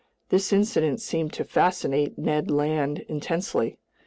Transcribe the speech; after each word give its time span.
This 0.29 0.51
incident 0.51 0.99
seemed 0.99 1.31
to 1.33 1.43
fascinate 1.43 2.17
Ned 2.17 2.49
Land 2.49 3.05
intensely. 3.07 3.77